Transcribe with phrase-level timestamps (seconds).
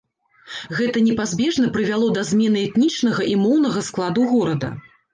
[0.79, 4.77] Гэта непазбежна прывяло да змены этнічнага і моўнага складу горада.